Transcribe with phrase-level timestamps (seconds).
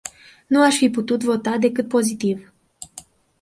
[0.47, 2.53] Nu aș fi putut vota decât pozitiv.